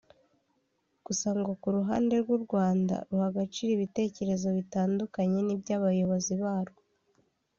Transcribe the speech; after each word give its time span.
gusa 1.05 1.27
ngo 1.39 1.51
ku 1.61 1.67
ruhande 1.75 2.13
rw’u 2.23 2.39
Rwanda 2.45 2.95
ruha 3.09 3.27
agaciro 3.31 3.71
ibitekerezo 3.73 4.47
bitandukanye 4.57 5.39
n’iby’abayobozi 5.43 6.33
barwo 6.43 6.81